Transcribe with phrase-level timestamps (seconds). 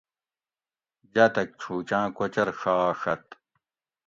[1.13, 3.25] جاۤتک چُھوچاۤں کوچور ڛاڛت